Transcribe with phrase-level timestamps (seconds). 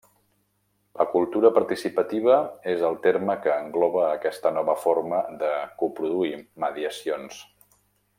[0.99, 2.37] La cultura participativa
[2.73, 5.51] és el terme que engloba aquesta nova forma de
[5.83, 6.33] coproduir
[6.65, 7.43] mediacions.